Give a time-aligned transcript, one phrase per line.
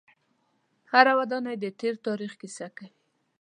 [0.91, 2.89] هره ودانۍ د تیر تاریخ کیسه کوي.